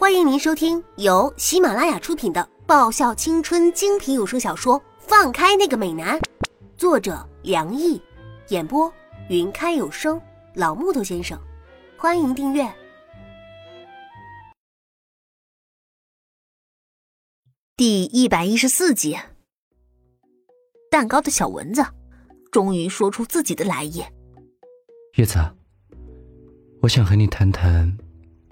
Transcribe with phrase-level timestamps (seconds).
[0.00, 6.18] 欢迎您收听由喜马拉雅出品的爆笑青春精品有声小说《放开那个美男》，
[6.78, 8.00] 作者梁毅，
[8.48, 8.90] 演播
[9.28, 10.18] 云开有声
[10.54, 11.38] 老木头先生。
[11.98, 12.66] 欢迎订阅
[17.76, 19.18] 第一百一十四集。
[20.90, 21.84] 蛋糕的小蚊子
[22.50, 24.02] 终于说出自己的来意。
[25.18, 25.38] 叶子，
[26.80, 27.98] 我想和你谈谈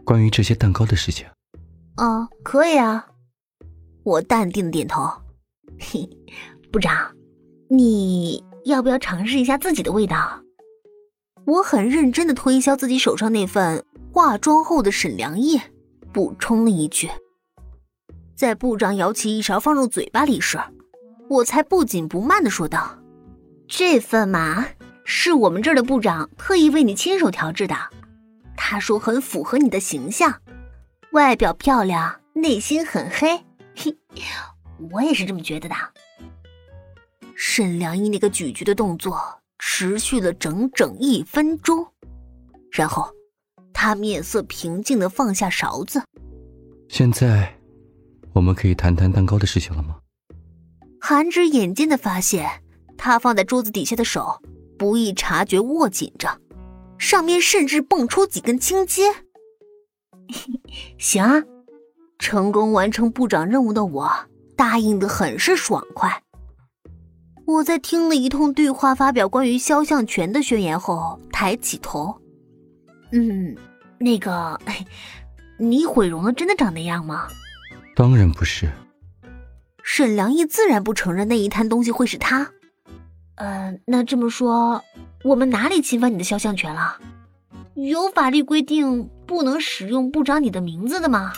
[0.04, 1.26] 关于这些蛋糕的事情。
[2.00, 3.06] 嗯，可以啊。
[4.04, 5.10] 我淡定的点头。
[5.80, 6.08] 嘿，
[6.72, 7.12] 部长，
[7.68, 10.40] 你要不要尝试一下自己的味道？
[11.44, 15.60] 我很认真的推销自己手上那份化妆后的沈良液，
[16.12, 17.10] 补充了一句。
[18.36, 20.56] 在部长舀起一勺放入嘴巴里时，
[21.28, 22.96] 我才不紧不慢的说道
[23.66, 24.66] ：“这份嘛，
[25.04, 27.74] 是我们这儿的部长特意为你亲手调制的，
[28.56, 30.40] 他说很符合你的形象。”
[31.18, 33.92] 外表漂亮，内心很黑，嘿，
[34.92, 35.74] 我也是这么觉得的。
[37.34, 39.18] 沈良一那个咀嚼的动作
[39.58, 41.84] 持续了整整一分钟，
[42.70, 43.12] 然后
[43.72, 46.00] 他面色平静的放下勺子。
[46.88, 47.52] 现在，
[48.32, 49.96] 我们可以谈谈蛋糕的事情了吗？
[51.00, 52.48] 韩之眼尖的发现，
[52.96, 54.40] 他放在桌子底下的手
[54.78, 56.40] 不易察觉握紧着，
[56.96, 59.12] 上面甚至蹦出几根青筋。
[60.98, 61.42] 行啊，
[62.18, 64.10] 成功完成部长任务的我
[64.56, 66.22] 答应的很是爽快。
[67.46, 72.14] 我在听了一通对话发表关于肖像权的宣言后，抬起头。
[73.10, 73.56] 嗯，
[73.98, 74.60] 那个，
[75.58, 77.26] 你毁容了，真的长那样吗？
[77.96, 78.68] 当然不是。
[79.82, 82.50] 沈良义自然不承认那一摊东西会是他。
[83.36, 84.84] 嗯，那这么说，
[85.24, 86.98] 我们哪里侵犯你的肖像权了？
[87.74, 91.34] 有法律规定不能使用部长你的名字的吗？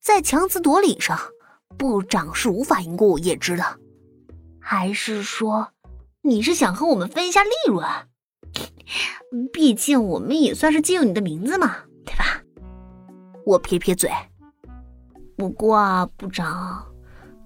[0.00, 1.20] 在强词夺理上，
[1.76, 3.78] 部长是无法赢过我叶芝的。
[4.58, 5.68] 还是说，
[6.22, 7.86] 你是想和我们分一下利润？
[9.52, 12.42] 毕竟我们也算是借用你的名字嘛，对吧？
[13.44, 14.10] 我撇撇嘴。
[15.36, 16.86] 不过啊，部长，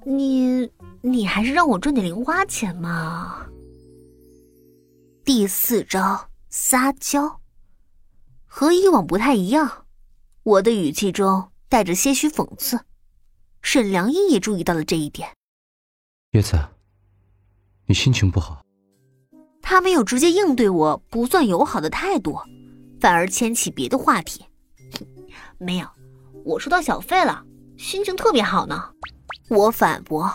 [0.06, 0.70] 你
[1.02, 3.44] 你还是让我赚点零花钱嘛。
[5.24, 6.28] 第四招。
[6.56, 7.40] 撒娇，
[8.56, 9.84] 和以往不太一样，
[10.44, 12.78] 我的语气中带着些许讽刺。
[13.62, 15.28] 沈良英也注意到了这一点。
[16.30, 16.56] 叶子，
[17.86, 18.64] 你心情不好？
[19.60, 22.38] 他没有直接应对我不算友好的态度，
[23.00, 24.44] 反而牵起别的话题。
[25.58, 25.88] 没有，
[26.44, 27.44] 我收到小费了，
[27.76, 28.92] 心情特别好呢。
[29.48, 30.32] 我反驳。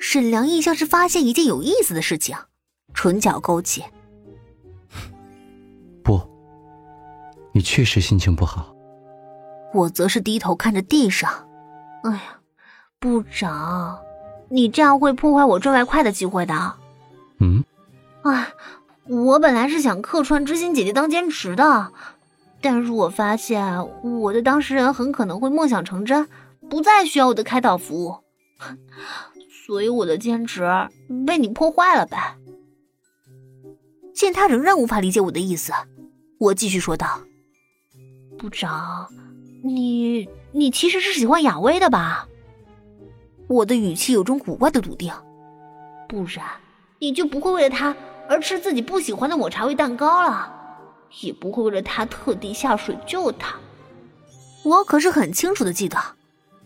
[0.00, 2.36] 沈良义像是发现一件有意思的事情，
[2.94, 3.82] 唇角勾起。
[7.52, 8.74] 你确实心情不好。
[9.72, 11.48] 我则是低头看着地上。
[12.02, 12.40] 哎呀，
[12.98, 13.98] 部长，
[14.48, 16.74] 你这样会破坏我赚外快的机会的。
[17.38, 17.64] 嗯。
[18.22, 18.52] 哎，
[19.06, 21.92] 我本来是想客串知心姐姐当兼职的，
[22.60, 26.28] 但是我发现我的当事人很可能会梦想成真，
[26.68, 28.16] 不再需要我的开导服务，
[29.66, 30.62] 所以我的兼职
[31.26, 32.36] 被你破坏了呗。
[34.12, 35.72] 见他仍然无法理解我的意思，
[36.38, 37.20] 我继续说道
[38.40, 39.06] ：“部长，
[39.62, 42.26] 你你其实是喜欢雅薇的吧？”
[43.48, 45.12] 我的语气有种古怪的笃定，
[46.08, 46.46] 不然
[46.98, 47.94] 你就不会为了他
[48.30, 50.50] 而吃自己不喜欢的抹茶味蛋糕了，
[51.20, 53.56] 也不会为了他特地下水救他。
[54.62, 55.98] 我可是很清楚的记得，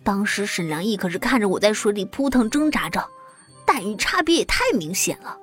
[0.05, 3.05] 当时沈良义可是看着我在水里扑腾挣扎着，
[3.67, 5.39] 待遇差别也太明显了。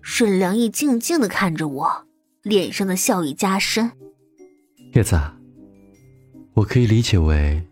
[0.00, 2.06] 沈良义静静的看着我，
[2.42, 3.92] 脸上的笑意加深。
[4.94, 5.18] 叶子，
[6.52, 7.66] 我可以理解为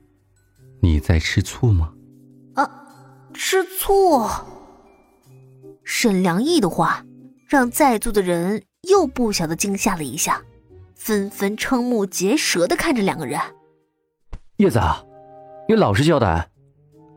[0.81, 1.92] 你在吃醋吗？
[2.54, 2.70] 啊，
[3.34, 4.26] 吃醋！
[5.84, 7.04] 沈良义的话
[7.47, 10.41] 让在座的人又不小的惊吓了一下，
[10.94, 13.38] 纷纷瞠目结舌的看着两个人。
[14.56, 14.80] 叶子，
[15.68, 16.48] 你老实交代，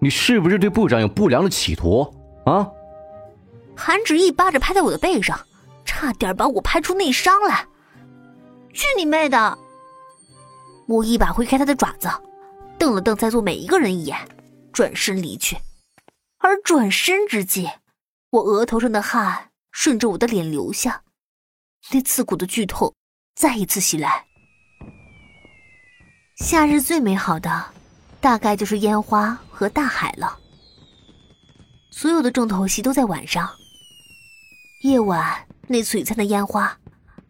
[0.02, 2.14] 你是不是对部长有不良的企图
[2.46, 2.70] 啊？
[3.74, 5.40] 韩芷一巴掌拍在我的背上，
[5.86, 7.66] 差点把我拍出内伤来。
[8.74, 9.58] 去你妹的！
[10.88, 12.10] 我一把挥开他的爪子，
[12.78, 14.18] 瞪了瞪在座每一个人一眼，
[14.72, 15.58] 转身离去。
[16.40, 17.70] 而转身之际，
[18.32, 21.04] 我额头上的汗顺着我的脸流下，
[21.92, 22.94] 那刺骨的剧痛
[23.36, 24.26] 再一次袭来。
[26.38, 27.66] 夏日最美好的，
[28.20, 30.38] 大概就是烟花和大海了。
[31.92, 33.50] 所有的重头戏都在晚上。
[34.82, 36.78] 夜晚，那璀璨的烟花，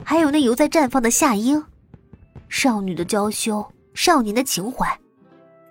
[0.04, 1.64] 还有那犹在绽放的夏樱，
[2.56, 5.00] 少女的娇羞少年的情怀，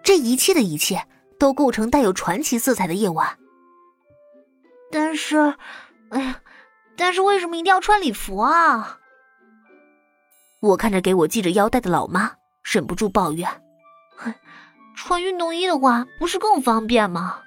[0.02, 1.00] 这一切的一切
[1.38, 3.38] 都构成带有传奇色彩的夜晚。
[4.90, 5.54] 但是，
[6.08, 6.40] 哎呀，
[6.96, 8.98] 但是为什么一定要穿礼服啊？
[10.58, 12.32] 我看着给我系着腰带的老妈，
[12.64, 13.48] 忍不住抱怨
[14.96, 17.42] ：“穿运动衣的话，不是更方便吗？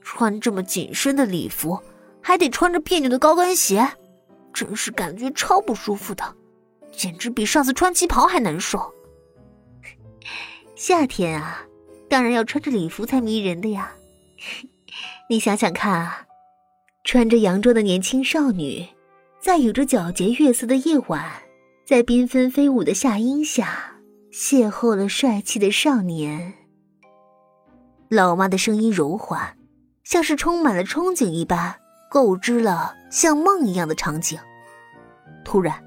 [0.00, 1.78] 穿这么紧身的礼服，
[2.22, 3.86] 还得穿着别扭的高跟鞋，
[4.54, 6.34] 真是感觉超不舒服的。”
[6.96, 8.92] 简直比上次穿旗袍还难受。
[10.74, 11.62] 夏天啊，
[12.08, 13.92] 当然要穿着礼服才迷人的呀。
[15.28, 16.26] 你想想看啊，
[17.04, 18.86] 穿着洋装的年轻少女，
[19.40, 21.30] 在有着皎洁月色的夜晚，
[21.86, 23.96] 在缤纷飞舞的夏阴下，
[24.32, 26.54] 邂逅了帅气的少年。
[28.08, 29.56] 老妈的声音柔缓，
[30.04, 31.74] 像是充满了憧憬一般，
[32.10, 34.38] 构织了像梦一样的场景。
[35.44, 35.85] 突然。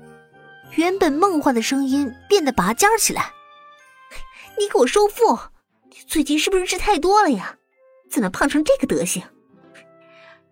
[0.76, 3.34] 原本梦幻的声音变得拔尖起来。
[4.58, 5.40] 你给我收腹！
[5.90, 7.56] 你最近是不是吃太多了呀？
[8.10, 9.24] 怎么胖成这个德行？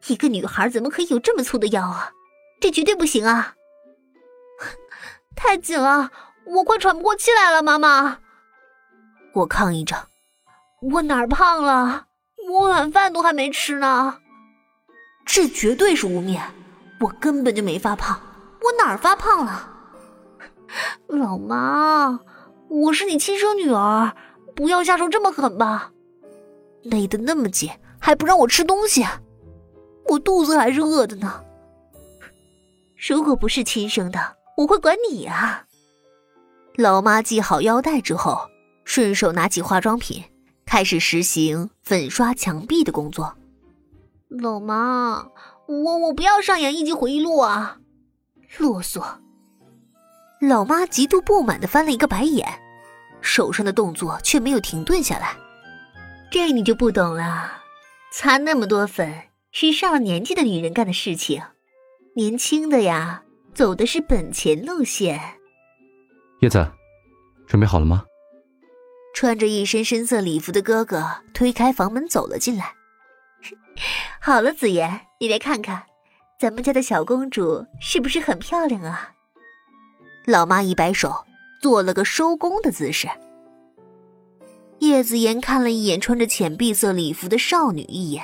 [0.07, 2.11] 一个女孩怎么可以有这么粗的腰啊？
[2.59, 3.55] 这绝对不行啊！
[5.35, 6.11] 太紧了，
[6.45, 8.19] 我快喘不过气来了，妈妈！
[9.33, 10.07] 我抗议着。
[10.81, 12.07] 我哪儿胖了？
[12.49, 14.19] 我晚饭都还没吃呢。
[15.25, 16.41] 这绝对是污蔑！
[16.99, 18.19] 我根本就没发胖，
[18.61, 19.76] 我哪儿发胖了？
[21.07, 22.19] 老妈，
[22.69, 24.15] 我是你亲生女儿，
[24.55, 25.91] 不要下手这么狠吧？
[26.83, 27.69] 勒得那么紧，
[27.99, 29.05] 还不让我吃东西，
[30.09, 31.43] 我肚子还是饿的呢。
[33.07, 35.65] 如果不是亲生的，我会管你啊！
[36.77, 38.39] 老妈系好腰带之后，
[38.83, 40.23] 顺手拿起化妆品，
[40.65, 43.35] 开始实行粉刷墙壁的工作。
[44.29, 45.27] 老妈，
[45.67, 47.79] 我我不要上演一级回忆录啊！
[48.57, 49.03] 啰嗦。
[50.39, 52.47] 老妈极度不满的翻了一个白眼，
[53.21, 55.35] 手上的动作却没有停顿下来。
[56.29, 57.51] 这你就不懂了，
[58.11, 61.41] 擦那么多粉是上了年纪的女人干的事情，
[62.15, 63.23] 年轻的呀，
[63.55, 65.19] 走的是本钱路线。
[66.41, 66.71] 叶子，
[67.47, 68.03] 准备好了吗？
[69.15, 72.73] 穿着一身深色礼服的哥哥推开房门走了进来。
[74.21, 75.83] 好了，子妍，你来看看，
[76.39, 79.13] 咱们家的小公主是不是很漂亮啊？
[80.27, 81.23] 老妈一摆手，
[81.61, 83.07] 做了个收工的姿势。
[84.79, 88.21] 叶子言看了一眼穿着浅碧色礼服的少女一眼，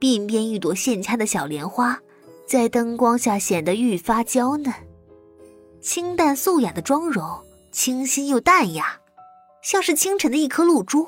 [0.00, 2.00] 鬓边一朵现掐的小莲花，
[2.48, 4.74] 在灯光下显得愈发娇嫩。
[5.80, 7.24] 清淡素雅的妆容，
[7.70, 8.98] 清新又淡雅，
[9.62, 11.06] 像是清晨的一颗露珠，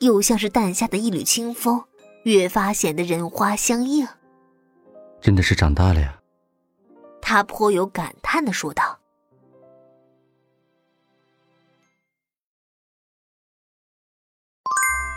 [0.00, 1.80] 又像是淡夏的一缕清风，
[2.24, 4.08] 越发显得人花相映。
[5.20, 6.18] 真的是长大了呀，
[7.22, 8.98] 他颇有感叹的说道。